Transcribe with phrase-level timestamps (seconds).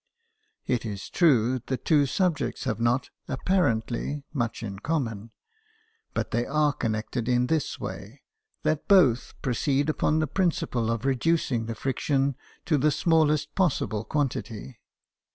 [0.65, 2.35] It is true, the GEORGE STEPHENSON, ENGINE MAN.
[2.39, 5.29] 41 two subjects have not, apparently, much in common;
[6.15, 8.23] but they are connected in this way,
[8.63, 12.35] that both proceed upon the principle of re duc ng the friction
[12.65, 14.77] to the smallest possible quan tity.